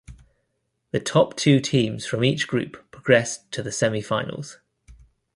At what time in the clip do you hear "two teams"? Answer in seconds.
1.37-2.07